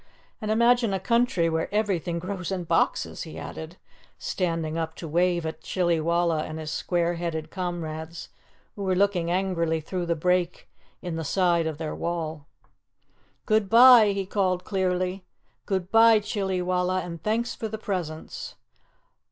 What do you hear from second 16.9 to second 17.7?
and thanks for